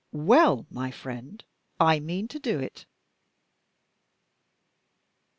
[0.13, 1.45] Well, my friend,
[1.79, 2.87] I mean to do it!"